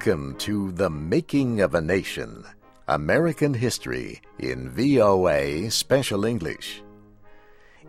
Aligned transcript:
Welcome 0.00 0.34
to 0.36 0.72
The 0.72 0.88
Making 0.88 1.60
of 1.60 1.74
a 1.74 1.80
Nation 1.82 2.46
American 2.88 3.52
History 3.52 4.22
in 4.38 4.70
VOA 4.70 5.70
Special 5.70 6.24
English. 6.24 6.82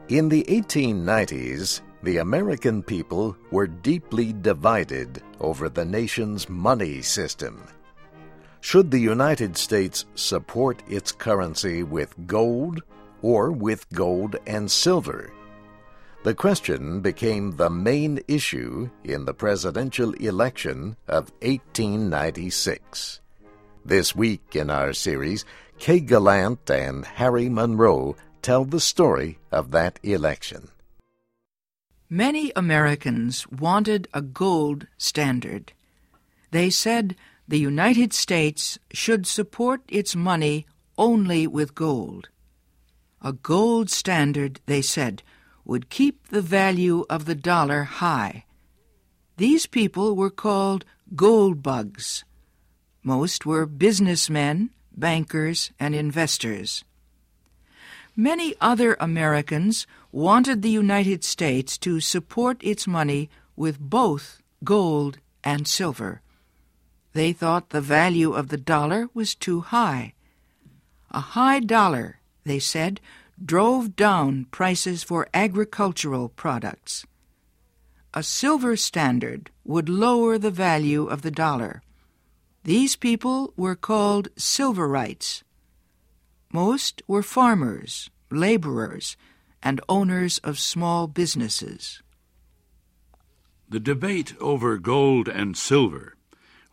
In 0.09 0.27
the 0.27 0.43
1890s, 0.43 1.79
the 2.03 2.17
American 2.17 2.83
people 2.83 3.37
were 3.49 3.65
deeply 3.65 4.33
divided 4.33 5.23
over 5.39 5.69
the 5.69 5.85
nation's 5.85 6.49
money 6.49 7.01
system. 7.01 7.63
Should 8.59 8.91
the 8.91 8.99
United 8.99 9.55
States 9.55 10.03
support 10.15 10.83
its 10.89 11.13
currency 11.13 11.83
with 11.83 12.13
gold 12.27 12.81
or 13.21 13.53
with 13.53 13.87
gold 13.93 14.35
and 14.45 14.69
silver? 14.69 15.31
The 16.23 16.35
question 16.35 17.01
became 17.01 17.55
the 17.55 17.71
main 17.71 18.19
issue 18.27 18.91
in 19.03 19.25
the 19.25 19.33
presidential 19.33 20.13
election 20.13 20.95
of 21.07 21.31
1896. 21.41 23.21
This 23.83 24.15
week 24.15 24.55
in 24.55 24.69
our 24.69 24.93
series, 24.93 25.45
Kay 25.79 25.99
Gallant 25.99 26.69
and 26.69 27.05
Harry 27.05 27.49
Monroe 27.49 28.15
tell 28.43 28.65
the 28.65 28.79
story 28.79 29.39
of 29.51 29.71
that 29.71 29.99
election. 30.03 30.67
Many 32.07 32.51
Americans 32.55 33.47
wanted 33.47 34.07
a 34.13 34.21
gold 34.21 34.85
standard. 34.99 35.73
They 36.51 36.69
said 36.69 37.15
the 37.47 37.57
United 37.57 38.13
States 38.13 38.77
should 38.91 39.25
support 39.25 39.81
its 39.87 40.15
money 40.15 40.67
only 40.99 41.47
with 41.47 41.73
gold. 41.73 42.29
A 43.23 43.33
gold 43.33 43.89
standard, 43.89 44.61
they 44.67 44.83
said, 44.83 45.23
would 45.65 45.89
keep 45.89 46.27
the 46.27 46.41
value 46.41 47.05
of 47.09 47.25
the 47.25 47.35
dollar 47.35 47.83
high. 47.83 48.45
These 49.37 49.65
people 49.65 50.15
were 50.15 50.29
called 50.29 50.85
gold 51.15 51.63
bugs. 51.63 52.23
Most 53.03 53.45
were 53.45 53.65
businessmen, 53.65 54.69
bankers, 54.95 55.71
and 55.79 55.95
investors. 55.95 56.83
Many 58.15 58.55
other 58.59 58.97
Americans 58.99 59.87
wanted 60.11 60.61
the 60.61 60.69
United 60.69 61.23
States 61.23 61.77
to 61.79 61.99
support 61.99 62.61
its 62.61 62.85
money 62.85 63.29
with 63.55 63.79
both 63.79 64.41
gold 64.63 65.17
and 65.43 65.67
silver. 65.67 66.21
They 67.13 67.33
thought 67.33 67.69
the 67.69 67.81
value 67.81 68.33
of 68.33 68.49
the 68.49 68.57
dollar 68.57 69.09
was 69.13 69.33
too 69.33 69.61
high. 69.61 70.13
A 71.09 71.19
high 71.19 71.59
dollar, 71.59 72.19
they 72.45 72.59
said, 72.59 73.01
drove 73.43 73.95
down 73.95 74.45
prices 74.51 75.03
for 75.03 75.27
agricultural 75.33 76.29
products. 76.29 77.05
A 78.13 78.23
silver 78.23 78.75
standard 78.75 79.49
would 79.63 79.89
lower 79.89 80.37
the 80.37 80.51
value 80.51 81.05
of 81.05 81.21
the 81.21 81.31
dollar. 81.31 81.81
These 82.63 82.95
people 82.95 83.53
were 83.55 83.75
called 83.75 84.27
silverites. 84.35 85.43
Most 86.53 87.01
were 87.07 87.23
farmers, 87.23 88.09
laborers, 88.29 89.15
and 89.63 89.79
owners 89.87 90.37
of 90.39 90.59
small 90.59 91.07
businesses. 91.07 92.01
The 93.69 93.79
debate 93.79 94.35
over 94.39 94.77
gold 94.77 95.29
and 95.29 95.55
silver 95.55 96.15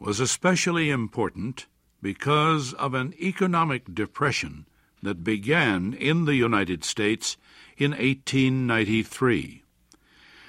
was 0.01 0.19
especially 0.21 0.91
important 0.91 1.67
because 2.03 2.73
of 2.75 2.95
an 2.95 3.15
economic 3.21 3.95
depression 3.95 4.67
that 5.03 5.25
began 5.25 5.95
in 5.95 6.25
the 6.25 6.35
United 6.35 6.85
States 6.85 7.37
in 7.77 7.93
1893. 7.93 9.63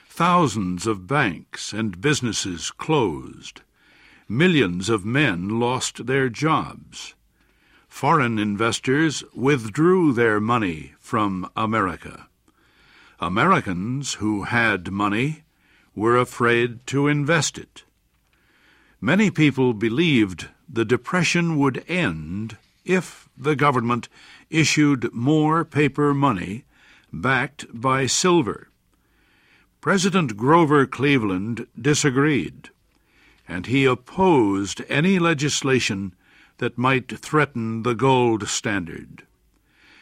Thousands 0.07 0.87
of 0.87 1.07
banks 1.07 1.71
and 1.71 2.01
businesses 2.01 2.71
closed. 2.71 3.61
Millions 4.27 4.89
of 4.89 5.05
men 5.05 5.59
lost 5.59 6.05
their 6.05 6.29
jobs. 6.29 7.15
Foreign 7.87 8.37
investors 8.37 9.23
withdrew 9.33 10.13
their 10.13 10.39
money 10.39 10.93
from 10.99 11.49
America. 11.55 12.27
Americans 13.19 14.15
who 14.15 14.43
had 14.43 14.91
money 14.91 15.43
were 15.95 16.17
afraid 16.17 16.85
to 16.87 17.07
invest 17.07 17.57
it. 17.57 17.83
Many 19.01 19.31
people 19.31 19.73
believed 19.73 20.47
the 20.67 20.85
Depression 20.85 21.57
would 21.57 21.83
end 21.87 22.57
if 22.89 23.29
the 23.37 23.55
government 23.55 24.09
issued 24.49 25.13
more 25.13 25.63
paper 25.63 26.11
money 26.11 26.65
backed 27.13 27.65
by 27.71 28.07
silver. 28.07 28.67
President 29.79 30.35
Grover 30.35 30.87
Cleveland 30.87 31.67
disagreed, 31.79 32.69
and 33.47 33.67
he 33.67 33.85
opposed 33.85 34.81
any 34.89 35.19
legislation 35.19 36.13
that 36.57 36.77
might 36.77 37.19
threaten 37.19 37.83
the 37.83 37.93
gold 37.93 38.47
standard. 38.47 39.23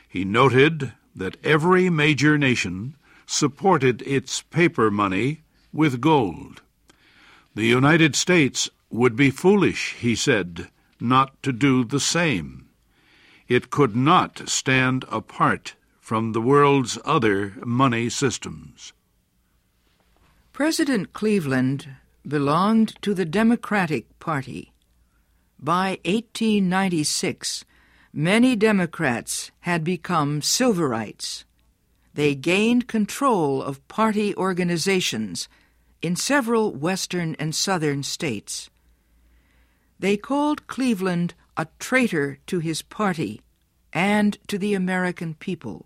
He 0.07 0.23
noted 0.23 0.93
that 1.13 1.37
every 1.43 1.89
major 1.89 2.37
nation 2.37 2.95
supported 3.25 4.01
its 4.03 4.41
paper 4.43 4.89
money 4.89 5.41
with 5.73 5.99
gold. 5.99 6.61
The 7.53 7.65
United 7.65 8.15
States 8.15 8.69
would 8.89 9.17
be 9.17 9.29
foolish, 9.29 9.93
he 9.99 10.15
said, 10.15 10.69
not 11.01 11.43
to 11.43 11.51
do 11.51 11.83
the 11.83 11.99
same. 11.99 12.66
It 13.47 13.69
could 13.69 13.95
not 13.95 14.49
stand 14.49 15.05
apart 15.09 15.75
from 15.99 16.33
the 16.33 16.41
world's 16.41 16.97
other 17.05 17.53
money 17.63 18.09
systems. 18.09 18.93
President 20.51 21.13
Cleveland 21.13 21.87
belonged 22.27 23.01
to 23.01 23.13
the 23.13 23.25
Democratic 23.25 24.19
Party. 24.19 24.73
By 25.59 25.99
1896, 26.03 27.63
many 28.11 28.55
Democrats 28.55 29.51
had 29.61 29.83
become 29.83 30.41
Silverites. 30.41 31.45
They 32.13 32.35
gained 32.35 32.87
control 32.87 33.61
of 33.61 33.87
party 33.87 34.35
organizations 34.35 35.47
in 36.01 36.15
several 36.15 36.73
western 36.73 37.35
and 37.35 37.55
southern 37.55 38.03
states. 38.03 38.69
They 39.99 40.17
called 40.17 40.67
Cleveland 40.67 41.33
a 41.57 41.67
traitor 41.79 42.39
to 42.47 42.59
his 42.59 42.81
party 42.81 43.41
and 43.91 44.37
to 44.47 44.57
the 44.57 44.73
American 44.73 45.33
people. 45.33 45.85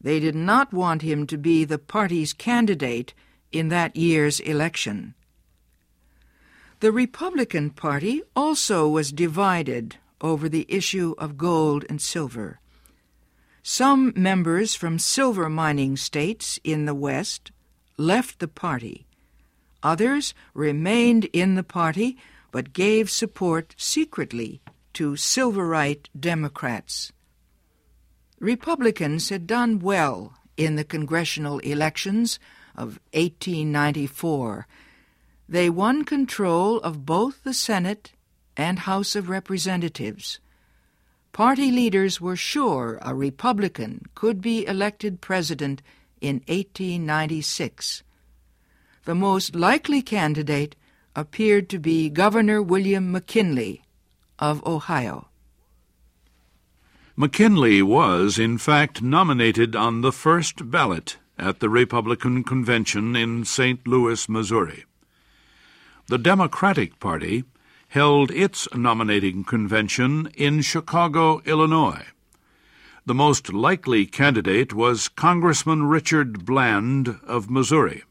They 0.00 0.20
did 0.20 0.36
not 0.36 0.72
want 0.72 1.02
him 1.02 1.26
to 1.26 1.36
be 1.36 1.64
the 1.64 1.78
party's 1.78 2.32
candidate 2.32 3.12
in 3.50 3.68
that 3.68 3.96
year's 3.96 4.38
election. 4.40 5.14
The 6.80 6.92
Republican 6.92 7.70
Party 7.70 8.22
also 8.36 8.88
was 8.88 9.10
divided 9.10 9.96
over 10.20 10.48
the 10.48 10.66
issue 10.68 11.14
of 11.18 11.36
gold 11.36 11.84
and 11.88 12.00
silver. 12.00 12.60
Some 13.64 14.12
members 14.14 14.76
from 14.76 15.00
silver 15.00 15.48
mining 15.48 15.96
states 15.96 16.60
in 16.62 16.86
the 16.86 16.94
West 16.94 17.50
left 17.96 18.38
the 18.38 18.48
party. 18.48 19.06
Others 19.82 20.34
remained 20.54 21.24
in 21.32 21.56
the 21.56 21.64
party 21.64 22.16
but 22.50 22.72
gave 22.72 23.10
support 23.10 23.74
secretly 23.76 24.60
to 24.94 25.12
Silverite 25.12 26.08
Democrats. 26.18 27.12
Republicans 28.40 29.28
had 29.28 29.46
done 29.46 29.78
well 29.78 30.34
in 30.56 30.76
the 30.76 30.84
congressional 30.84 31.58
elections 31.60 32.38
of 32.74 33.00
1894 33.12 34.66
they 35.48 35.70
won 35.70 36.04
control 36.04 36.78
of 36.80 37.06
both 37.06 37.42
the 37.42 37.54
Senate 37.54 38.12
and 38.56 38.80
House 38.80 39.16
of 39.16 39.30
Representatives. 39.30 40.40
Party 41.32 41.70
leaders 41.70 42.20
were 42.20 42.36
sure 42.36 42.98
a 43.00 43.14
Republican 43.14 44.04
could 44.14 44.42
be 44.42 44.66
elected 44.66 45.22
president 45.22 45.80
in 46.20 46.42
1896. 46.48 48.02
The 49.06 49.14
most 49.14 49.54
likely 49.54 50.02
candidate 50.02 50.76
appeared 51.18 51.68
to 51.68 51.80
be 51.80 52.08
Governor 52.08 52.62
William 52.62 53.10
McKinley 53.10 53.82
of 54.38 54.64
Ohio. 54.64 55.26
McKinley 57.16 57.82
was, 57.82 58.38
in 58.38 58.56
fact, 58.56 59.02
nominated 59.02 59.74
on 59.74 60.02
the 60.02 60.12
first 60.12 60.70
ballot 60.70 61.16
at 61.36 61.58
the 61.58 61.68
Republican 61.68 62.44
convention 62.44 63.16
in 63.16 63.44
St. 63.44 63.84
Louis, 63.84 64.28
Missouri. 64.28 64.84
The 66.06 66.18
Democratic 66.18 67.00
Party 67.00 67.42
held 67.88 68.30
its 68.30 68.68
nominating 68.72 69.42
convention 69.42 70.30
in 70.36 70.62
Chicago, 70.62 71.42
Illinois. 71.44 72.06
The 73.06 73.14
most 73.14 73.52
likely 73.52 74.06
candidate 74.06 74.72
was 74.72 75.08
Congressman 75.08 75.82
Richard 75.84 76.44
Bland 76.44 77.18
of 77.26 77.50
Missouri. 77.50 78.04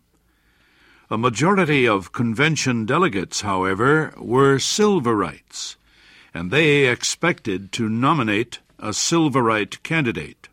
A 1.09 1.17
majority 1.17 1.87
of 1.87 2.11
convention 2.11 2.85
delegates, 2.85 3.39
however, 3.39 4.13
were 4.17 4.59
Silverites, 4.59 5.77
and 6.33 6.51
they 6.51 6.87
expected 6.87 7.71
to 7.73 7.87
nominate 7.87 8.59
a 8.77 8.89
Silverite 8.89 9.81
candidate. 9.83 10.49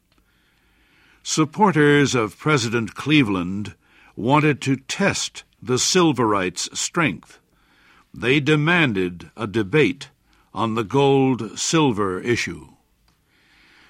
Supporters 1.24 2.14
of 2.14 2.38
President 2.38 2.94
Cleveland 2.94 3.74
wanted 4.14 4.60
to 4.60 4.76
test 4.76 5.42
the 5.60 5.76
Silverites' 5.78 6.68
strength. 6.78 7.40
they 8.14 8.38
demanded 8.38 9.30
a 9.36 9.48
debate 9.48 10.10
on 10.52 10.76
the 10.76 10.84
gold 10.84 11.58
silver 11.58 12.20
issue. 12.20 12.68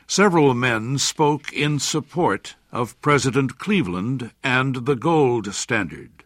Several 0.07 0.55
men 0.55 0.97
spoke 0.97 1.53
in 1.53 1.79
support 1.79 2.57
of 2.73 2.99
President 3.03 3.59
Cleveland 3.59 4.31
and 4.43 4.87
the 4.87 4.97
gold 4.97 5.55
standard. 5.55 6.25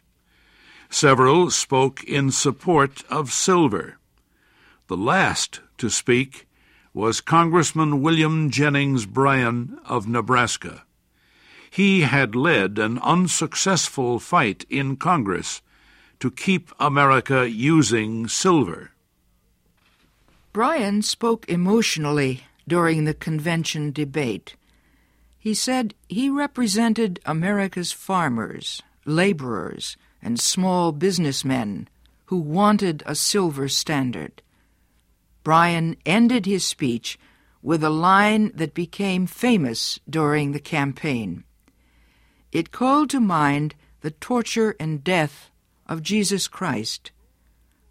Several 0.91 1.51
spoke 1.51 2.03
in 2.05 2.31
support 2.31 3.05
of 3.11 3.33
silver. 3.33 3.99
The 4.89 4.97
last 4.97 5.61
to 5.79 5.91
speak 5.91 6.49
was 6.95 7.21
Congressman 7.21 8.01
William 8.03 8.51
Jennings 8.51 9.07
Bryan 9.07 9.79
of 9.85 10.09
Nebraska. 10.09 10.85
He 11.71 12.01
had 12.01 12.35
led 12.35 12.79
an 12.79 12.99
unsuccessful 13.01 14.19
fight 14.19 14.65
in 14.71 14.97
Congress 14.97 15.61
to 16.21 16.31
keep 16.31 16.73
America 16.81 17.49
using 17.49 18.27
silver. 18.27 18.93
Bryan 20.53 21.03
spoke 21.03 21.49
emotionally 21.49 22.45
during 22.67 23.05
the 23.05 23.15
convention 23.15 23.93
debate. 23.93 24.57
He 25.39 25.55
said 25.55 25.95
he 26.09 26.31
represented 26.31 27.21
America's 27.25 27.93
farmers, 27.93 28.83
laborers, 29.05 29.97
and 30.23 30.39
small 30.39 30.93
businessmen 30.93 31.89
who 32.27 32.37
wanted 32.37 33.03
a 33.07 33.15
silver 33.15 33.69
standard. 33.69 34.43
Bryan 35.43 35.97
ended 36.05 36.47
his 36.47 36.65
speech 36.65 37.19
with 37.63 37.83
a 37.83 37.91
line 37.91 38.53
that 38.55 38.75
became 38.75 39.27
famous 39.27 39.99
during 40.09 40.53
the 40.53 40.61
campaign. 40.61 41.45
It 42.53 42.71
called 42.73 43.11
to 43.11 43.21
mind 43.21 43.75
the 44.01 44.11
torture 44.11 44.77
and 44.79 45.03
death 45.03 45.51
of 45.87 46.03
Jesus 46.03 46.49
Christ. 46.49 47.11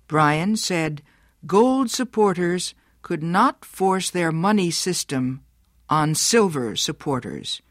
Bryan 0.07 0.55
said 0.55 1.01
gold 1.45 1.89
supporters 1.89 2.73
could 3.01 3.23
not 3.23 3.65
force 3.65 4.09
their 4.09 4.31
money 4.31 4.71
system 4.71 5.41
on 5.89 6.15
silver 6.15 6.75
supporters. 6.75 7.61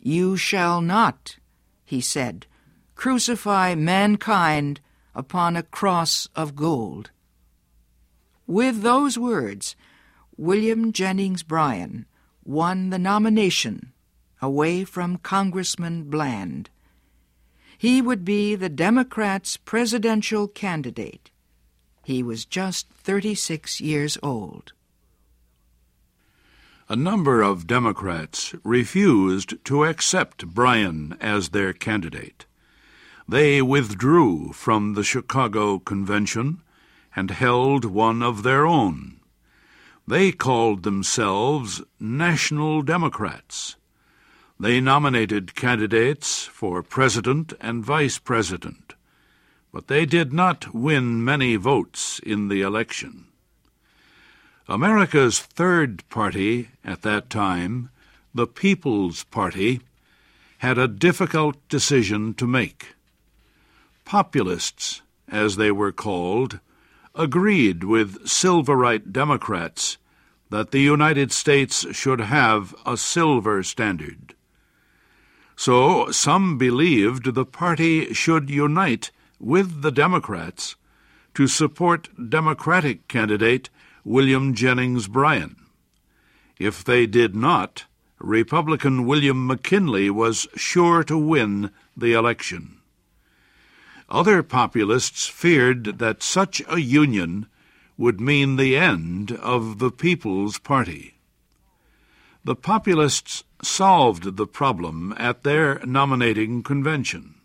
You 0.00 0.36
shall 0.36 0.80
not, 0.80 1.36
he 1.84 2.00
said, 2.00 2.46
crucify 3.02 3.74
mankind 3.74 4.80
upon 5.12 5.56
a 5.56 5.62
cross 5.64 6.28
of 6.36 6.54
gold. 6.54 7.10
With 8.46 8.82
those 8.82 9.18
words, 9.18 9.74
William 10.36 10.92
Jennings 10.92 11.42
Bryan 11.42 12.06
won 12.44 12.90
the 12.90 13.00
nomination 13.00 13.92
away 14.40 14.84
from 14.84 15.16
Congressman 15.16 16.04
Bland. 16.04 16.70
He 17.76 18.00
would 18.00 18.24
be 18.24 18.54
the 18.54 18.68
Democrats' 18.68 19.56
presidential 19.56 20.46
candidate. 20.46 21.32
He 22.04 22.22
was 22.22 22.44
just 22.44 22.88
36 22.90 23.80
years 23.80 24.16
old. 24.22 24.74
A 26.88 26.94
number 26.94 27.42
of 27.42 27.66
Democrats 27.66 28.54
refused 28.62 29.64
to 29.64 29.86
accept 29.86 30.46
Bryan 30.46 31.16
as 31.20 31.48
their 31.48 31.72
candidate. 31.72 32.46
They 33.28 33.62
withdrew 33.62 34.52
from 34.52 34.94
the 34.94 35.04
Chicago 35.04 35.78
Convention 35.78 36.60
and 37.14 37.30
held 37.30 37.84
one 37.84 38.22
of 38.22 38.42
their 38.42 38.66
own. 38.66 39.20
They 40.06 40.32
called 40.32 40.82
themselves 40.82 41.82
National 42.00 42.82
Democrats. 42.82 43.76
They 44.58 44.80
nominated 44.80 45.54
candidates 45.54 46.44
for 46.44 46.82
president 46.82 47.52
and 47.60 47.84
vice 47.84 48.18
president, 48.18 48.94
but 49.72 49.86
they 49.86 50.04
did 50.04 50.32
not 50.32 50.74
win 50.74 51.24
many 51.24 51.56
votes 51.56 52.20
in 52.24 52.48
the 52.48 52.62
election. 52.62 53.26
America's 54.68 55.40
third 55.40 56.08
party 56.08 56.68
at 56.84 57.02
that 57.02 57.30
time, 57.30 57.90
the 58.34 58.46
People's 58.46 59.24
Party, 59.24 59.80
had 60.58 60.78
a 60.78 60.88
difficult 60.88 61.56
decision 61.68 62.34
to 62.34 62.46
make. 62.46 62.94
Populists, 64.12 65.00
as 65.26 65.56
they 65.56 65.72
were 65.72 65.90
called, 65.90 66.60
agreed 67.14 67.82
with 67.82 68.26
Silverite 68.26 69.10
Democrats 69.10 69.96
that 70.50 70.70
the 70.70 70.82
United 70.82 71.32
States 71.32 71.86
should 71.96 72.20
have 72.20 72.74
a 72.84 72.98
silver 72.98 73.62
standard. 73.62 74.34
So 75.56 76.10
some 76.10 76.58
believed 76.58 77.32
the 77.32 77.46
party 77.46 78.12
should 78.12 78.50
unite 78.50 79.10
with 79.40 79.80
the 79.80 79.90
Democrats 79.90 80.76
to 81.32 81.46
support 81.46 82.10
Democratic 82.28 83.08
candidate 83.08 83.70
William 84.04 84.52
Jennings 84.52 85.08
Bryan. 85.08 85.56
If 86.58 86.84
they 86.84 87.06
did 87.06 87.34
not, 87.34 87.86
Republican 88.18 89.06
William 89.06 89.46
McKinley 89.46 90.10
was 90.10 90.46
sure 90.54 91.02
to 91.04 91.16
win 91.16 91.70
the 91.96 92.12
election. 92.12 92.81
Other 94.12 94.42
populists 94.42 95.26
feared 95.26 95.98
that 95.98 96.22
such 96.22 96.60
a 96.68 96.78
union 96.78 97.46
would 97.96 98.20
mean 98.20 98.56
the 98.56 98.76
end 98.76 99.32
of 99.32 99.78
the 99.78 99.90
People's 99.90 100.58
Party. 100.58 101.14
The 102.44 102.54
populists 102.54 103.42
solved 103.62 104.36
the 104.36 104.46
problem 104.46 105.14
at 105.16 105.44
their 105.44 105.80
nominating 105.86 106.62
convention. 106.62 107.36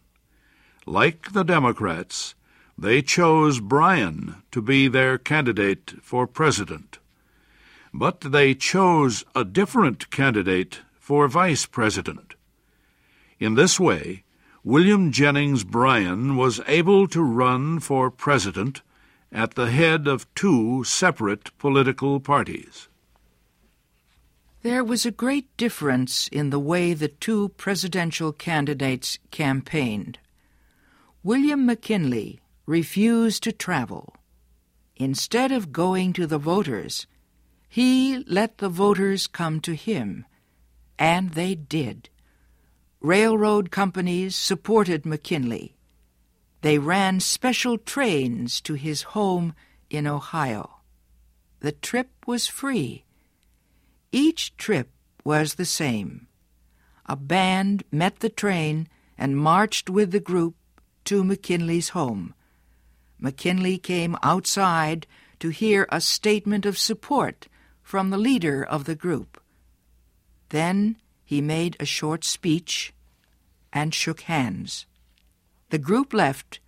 Like 0.85 1.31
the 1.31 1.43
Democrats, 1.43 2.35
they 2.77 3.01
chose 3.01 3.61
Bryan 3.61 4.43
to 4.51 4.61
be 4.61 4.89
their 4.89 5.17
candidate 5.17 5.93
for 6.01 6.27
president. 6.27 6.99
But 7.93 8.19
they 8.19 8.53
chose 8.53 9.23
a 9.33 9.45
different 9.45 10.09
candidate 10.09 10.81
for 10.99 11.29
vice 11.29 11.65
president. 11.65 12.35
In 13.39 13.55
this 13.55 13.79
way, 13.79 14.23
William 14.67 15.13
Jennings 15.13 15.63
Bryan 15.63 16.35
was 16.35 16.59
able 16.67 17.07
to 17.07 17.23
run 17.23 17.79
for 17.79 18.11
president 18.11 18.81
at 19.31 19.55
the 19.55 19.71
head 19.71 20.09
of 20.09 20.27
two 20.35 20.83
separate 20.83 21.57
political 21.57 22.19
parties. 22.19 22.89
There 24.63 24.83
was 24.83 25.05
a 25.05 25.19
great 25.23 25.55
difference 25.55 26.27
in 26.33 26.49
the 26.49 26.59
way 26.59 26.93
the 26.93 27.07
two 27.07 27.47
presidential 27.55 28.33
candidates 28.33 29.19
campaigned. 29.31 30.19
William 31.23 31.65
McKinley 31.65 32.41
refused 32.65 33.43
to 33.43 33.53
travel. 33.53 34.17
Instead 34.97 35.53
of 35.53 35.71
going 35.71 36.11
to 36.11 36.27
the 36.27 36.37
voters, 36.37 37.07
he 37.69 38.21
let 38.27 38.57
the 38.57 38.67
voters 38.67 39.27
come 39.27 39.61
to 39.61 39.75
him, 39.75 40.25
and 40.99 41.35
they 41.35 41.55
did. 41.55 42.09
Railroad 43.01 43.69
companies 43.69 44.35
supported 44.35 45.05
McKinley. 45.05 45.75
They 46.61 46.79
ran 46.79 47.19
special 47.19 47.77
trains 47.77 48.59
to 48.61 48.73
his 48.73 49.13
home 49.13 49.53
in 49.89 50.07
Ohio. 50.07 50.81
The 51.59 51.71
trip 51.71 52.09
was 52.25 52.47
free. 52.47 53.05
Each 54.11 54.55
trip 54.57 54.89
was 55.23 55.55
the 55.55 55.65
same. 55.65 56.27
A 57.05 57.15
band 57.15 57.83
met 57.91 58.19
the 58.19 58.29
train 58.29 58.87
and 59.17 59.37
marched 59.37 59.89
with 59.89 60.11
the 60.11 60.19
group 60.19 60.55
to 61.05 61.23
McKinley's 61.23 61.89
home. 61.89 62.33
McKinley 63.19 63.77
came 63.77 64.17
outside 64.23 65.07
to 65.39 65.49
hear 65.49 65.87
a 65.89 66.01
statement 66.01 66.65
of 66.65 66.77
support 66.77 67.47
from 67.81 68.09
the 68.09 68.17
leader 68.17 68.63
of 68.63 68.85
the 68.85 68.95
group. 68.95 69.41
Then 70.49 70.97
he 71.27 71.41
made 71.41 71.75
a 71.77 71.85
short 71.85 72.23
speech 72.23 72.93
and 73.73 73.93
shook 73.93 74.21
hands. 74.21 74.85
The 75.71 75.77
group 75.77 76.13
left, 76.13 76.61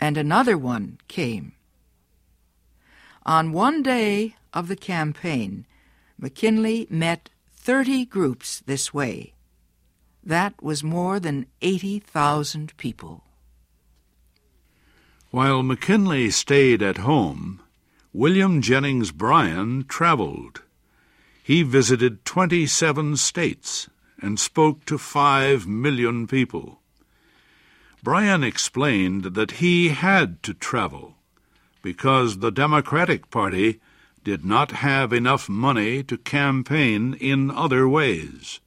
and 0.00 0.16
another 0.16 0.56
one 0.56 0.96
came. 1.08 1.52
On 3.26 3.52
one 3.52 3.82
day 3.82 4.34
of 4.54 4.68
the 4.68 4.76
campaign, 4.76 5.66
McKinley 6.18 6.86
met 6.88 7.28
30 7.54 8.06
groups 8.06 8.62
this 8.64 8.94
way. 8.94 9.34
That 10.24 10.54
was 10.62 10.82
more 10.82 11.20
than 11.20 11.44
80,000 11.60 12.74
people. 12.78 13.24
While 15.30 15.62
McKinley 15.62 16.30
stayed 16.30 16.80
at 16.82 16.96
home, 16.96 17.60
William 18.14 18.62
Jennings 18.62 19.12
Bryan 19.12 19.84
traveled. 19.86 20.62
He 21.42 21.62
visited 21.62 22.24
27 22.24 23.16
states 23.16 23.90
and 24.20 24.38
spoke 24.38 24.84
to 24.86 24.98
five 24.98 25.66
million 25.66 26.26
people. 26.26 26.80
Bryan 28.02 28.42
explained 28.44 29.34
that 29.34 29.52
he 29.52 29.88
had 29.88 30.42
to 30.44 30.54
travel 30.54 31.16
because 31.82 32.38
the 32.38 32.50
Democratic 32.50 33.30
Party 33.30 33.80
did 34.24 34.44
not 34.44 34.70
have 34.70 35.12
enough 35.12 35.48
money 35.48 36.02
to 36.04 36.16
campaign 36.16 37.14
in 37.14 37.50
other 37.50 37.88
ways. 37.88 38.60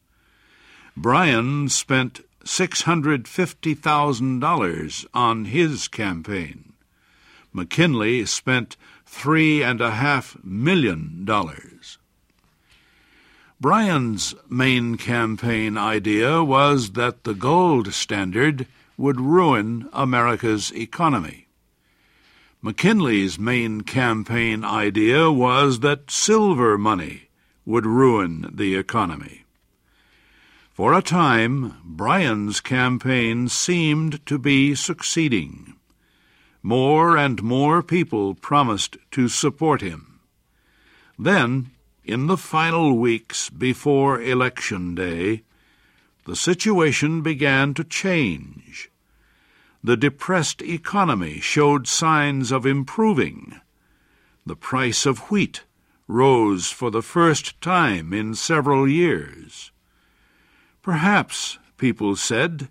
Bryan 0.98 1.70
spent 1.70 2.20
$650,000 2.44 5.06
on 5.14 5.46
his 5.46 5.88
campaign, 5.88 6.74
McKinley 7.56 8.26
spent 8.26 8.76
three 9.06 9.64
and 9.64 9.80
a 9.80 9.92
half 9.92 10.36
million 10.44 11.24
dollars. 11.24 11.75
Bryan's 13.62 14.36
main 14.50 14.98
campaign 14.98 15.78
idea 15.78 16.44
was 16.44 16.92
that 16.92 17.24
the 17.24 17.34
gold 17.34 17.94
standard 17.94 18.68
would 18.98 19.20
ruin 19.20 19.88
America's 19.94 20.72
economy. 20.74 21.48
McKinley's 22.62 23.40
main 23.40 23.82
campaign 23.82 24.66
idea 24.66 25.32
was 25.32 25.80
that 25.80 26.12
silver 26.12 26.78
money 26.78 27.30
would 27.66 27.86
ruin 27.86 28.50
the 28.54 28.76
economy. 28.76 29.46
For 30.74 30.94
a 30.94 31.02
time, 31.02 31.76
Bryan's 31.86 32.60
campaign 32.60 33.48
seemed 33.48 34.26
to 34.26 34.38
be 34.38 34.76
succeeding. 34.76 35.76
More 36.62 37.16
and 37.16 37.42
more 37.42 37.82
people 37.82 38.36
promised 38.36 38.98
to 39.12 39.30
support 39.30 39.82
him. 39.82 40.20
Then, 41.18 41.72
in 42.06 42.28
the 42.28 42.38
final 42.38 42.98
weeks 42.98 43.50
before 43.50 44.22
Election 44.22 44.94
Day, 44.96 45.44
the 46.26 46.36
situation 46.36 47.22
began 47.22 47.74
to 47.74 47.84
change. 47.84 48.92
The 49.84 49.98
depressed 49.98 50.62
economy 50.62 51.40
showed 51.40 51.88
signs 51.88 52.52
of 52.52 52.66
improving. 52.66 53.60
The 54.46 54.56
price 54.56 55.06
of 55.06 55.32
wheat 55.32 55.64
rose 56.08 56.68
for 56.68 56.92
the 56.92 57.02
first 57.02 57.60
time 57.62 58.14
in 58.14 58.36
several 58.36 58.88
years. 58.88 59.72
Perhaps, 60.82 61.58
people 61.78 62.16
said, 62.16 62.70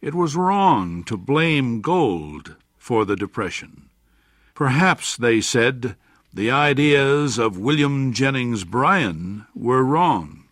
it 0.00 0.14
was 0.14 0.34
wrong 0.34 1.04
to 1.04 1.16
blame 1.16 1.80
gold 1.80 2.56
for 2.76 3.04
the 3.04 3.14
Depression. 3.14 3.88
Perhaps, 4.54 5.16
they 5.16 5.40
said, 5.40 5.96
the 6.34 6.50
ideas 6.50 7.38
of 7.38 7.58
William 7.58 8.12
Jennings 8.12 8.64
Bryan 8.64 9.46
were 9.54 9.84
wrong. 9.84 10.44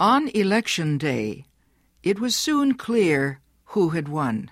On 0.00 0.28
election 0.28 0.98
day, 0.98 1.46
it 2.02 2.18
was 2.18 2.34
soon 2.34 2.74
clear 2.74 3.40
who 3.66 3.90
had 3.90 4.08
won. 4.08 4.50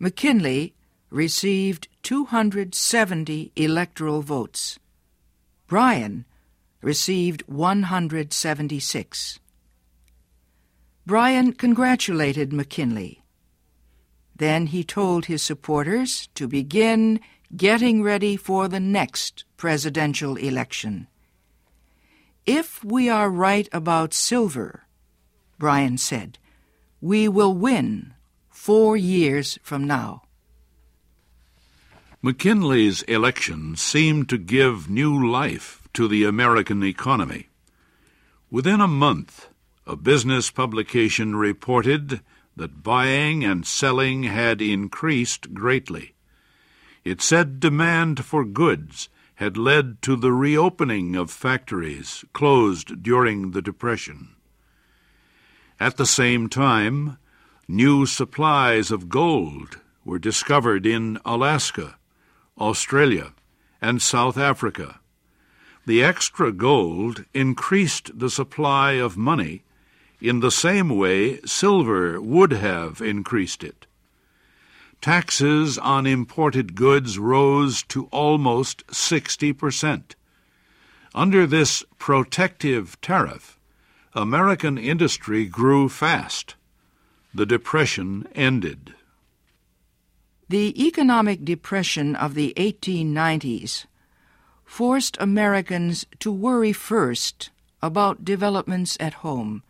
McKinley 0.00 0.74
received 1.10 1.88
270 2.02 3.52
electoral 3.54 4.20
votes. 4.20 4.78
Bryan 5.68 6.24
received 6.82 7.42
176. 7.46 9.40
Bryan 11.06 11.52
congratulated 11.52 12.52
McKinley. 12.52 13.22
Then 14.36 14.66
he 14.66 14.84
told 14.84 15.26
his 15.26 15.42
supporters 15.42 16.28
to 16.34 16.46
begin 16.46 17.20
getting 17.56 18.02
ready 18.02 18.36
for 18.36 18.68
the 18.68 18.80
next 18.80 19.44
presidential 19.56 20.36
election. 20.36 21.06
If 22.46 22.84
we 22.84 23.08
are 23.08 23.30
right 23.30 23.68
about 23.72 24.14
silver, 24.14 24.84
Bryan 25.58 25.98
said, 25.98 26.38
we 27.00 27.28
will 27.28 27.54
win 27.54 28.14
four 28.50 28.96
years 28.96 29.58
from 29.62 29.86
now. 29.86 30.22
McKinley's 32.20 33.02
election 33.02 33.76
seemed 33.76 34.28
to 34.28 34.38
give 34.38 34.90
new 34.90 35.30
life 35.30 35.88
to 35.94 36.08
the 36.08 36.24
American 36.24 36.82
economy. 36.82 37.48
Within 38.50 38.80
a 38.80 38.88
month, 38.88 39.48
a 39.86 39.94
business 39.94 40.50
publication 40.50 41.36
reported 41.36 42.20
that 42.56 42.82
buying 42.82 43.44
and 43.44 43.66
selling 43.66 44.24
had 44.24 44.60
increased 44.60 45.54
greatly. 45.54 46.14
It 47.08 47.22
said 47.22 47.58
demand 47.58 48.22
for 48.22 48.44
goods 48.44 49.08
had 49.36 49.56
led 49.56 50.02
to 50.02 50.14
the 50.14 50.30
reopening 50.30 51.16
of 51.16 51.30
factories 51.30 52.22
closed 52.34 53.02
during 53.02 53.52
the 53.52 53.62
Depression. 53.62 54.36
At 55.80 55.96
the 55.96 56.04
same 56.04 56.50
time, 56.50 57.16
new 57.66 58.04
supplies 58.04 58.90
of 58.90 59.08
gold 59.08 59.80
were 60.04 60.18
discovered 60.18 60.84
in 60.84 61.18
Alaska, 61.24 61.96
Australia, 62.58 63.32
and 63.80 64.02
South 64.02 64.36
Africa. 64.36 65.00
The 65.86 66.04
extra 66.04 66.52
gold 66.52 67.24
increased 67.32 68.18
the 68.18 68.28
supply 68.28 69.00
of 69.00 69.16
money 69.16 69.62
in 70.20 70.40
the 70.40 70.50
same 70.50 70.90
way 70.90 71.40
silver 71.46 72.20
would 72.20 72.52
have 72.52 73.00
increased 73.00 73.64
it 73.64 73.86
taxes 75.00 75.78
on 75.78 76.06
imported 76.06 76.74
goods 76.74 77.18
rose 77.18 77.82
to 77.84 78.06
almost 78.12 78.86
60%. 78.88 80.14
Under 81.14 81.46
this 81.46 81.84
protective 81.98 83.00
tariff, 83.00 83.58
American 84.14 84.78
industry 84.78 85.46
grew 85.46 85.88
fast. 85.88 86.54
The 87.34 87.46
Depression 87.46 88.26
ended. 88.34 88.94
The 90.48 90.86
economic 90.86 91.44
depression 91.44 92.16
of 92.16 92.34
the 92.34 92.54
1890s 92.56 93.84
forced 94.64 95.16
Americans 95.20 96.06
to 96.20 96.32
worry 96.32 96.72
first 96.72 97.50
about 97.82 98.24
developments 98.24 98.96
at 98.98 99.14
home. 99.14 99.62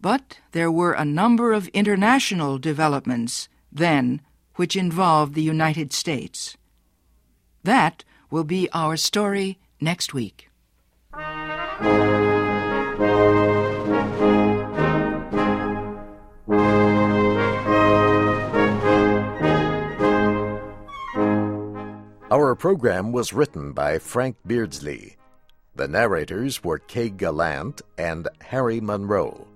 But 0.00 0.38
there 0.52 0.70
were 0.70 0.92
a 0.92 1.04
number 1.04 1.52
of 1.52 1.68
international 1.68 2.58
developments 2.58 3.48
then 3.70 4.20
which 4.56 4.76
involve 4.76 5.34
the 5.34 5.42
United 5.42 5.92
States. 5.92 6.56
That 7.64 8.04
will 8.30 8.44
be 8.44 8.68
our 8.72 8.96
story 8.96 9.58
next 9.80 10.14
week. 10.14 10.48
Our 22.32 22.54
program 22.54 23.10
was 23.10 23.32
written 23.32 23.72
by 23.72 23.98
Frank 23.98 24.36
Beardsley. 24.46 25.16
The 25.74 25.88
narrators 25.88 26.62
were 26.62 26.78
Kay 26.78 27.10
Gallant 27.10 27.82
and 27.98 28.28
Harry 28.40 28.80
Monroe. 28.80 29.48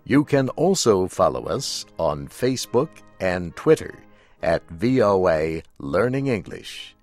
You 0.04 0.24
can 0.24 0.50
also 0.50 1.08
follow 1.08 1.46
us 1.46 1.88
on 1.98 2.28
Facebook 2.28 2.90
and 3.20 3.56
Twitter 3.56 3.96
at 4.42 4.70
VOA 4.70 5.62
Learning 5.78 6.28
English. 6.28 6.96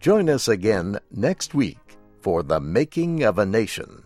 Join 0.00 0.28
us 0.28 0.48
again 0.48 0.98
next 1.10 1.54
week 1.54 1.78
for 2.20 2.42
The 2.42 2.60
Making 2.60 3.22
of 3.24 3.38
a 3.38 3.46
Nation, 3.46 4.04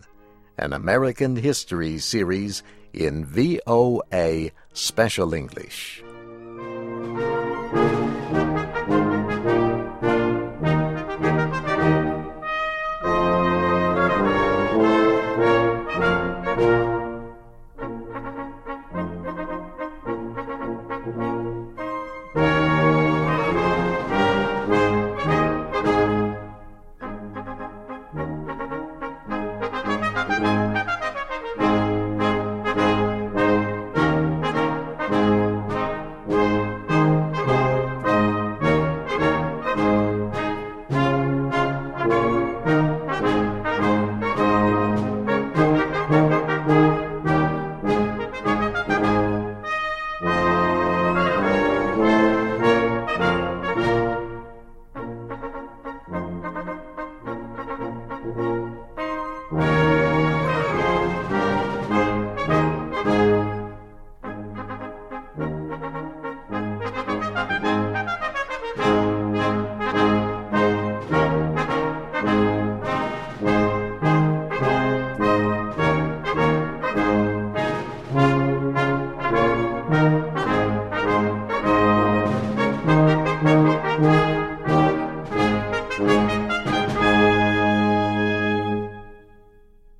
an 0.57 0.71
American 0.73 1.35
history 1.35 1.99
series 1.99 2.63
in 2.93 3.25
VOA 3.25 4.51
Special 4.73 5.33
English. 5.33 6.03